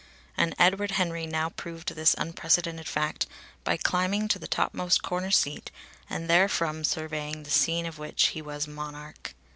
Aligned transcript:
And 0.35 0.55
Edward 0.57 0.89
Henry 0.97 1.27
now 1.27 1.49
proved 1.49 1.93
this 1.93 2.15
unprecedented 2.17 2.87
fact 2.87 3.27
by 3.63 3.77
climbing 3.77 4.27
to 4.29 4.39
the 4.39 4.47
topmost 4.47 5.03
corner 5.03 5.29
seat 5.29 5.69
and 6.09 6.27
therefrom 6.27 6.83
surveying 6.83 7.43
the 7.43 7.51
scene 7.51 7.85
of 7.85 7.99
which 7.99 8.29
he 8.29 8.41
was 8.41 8.67
monarch. 8.67 9.35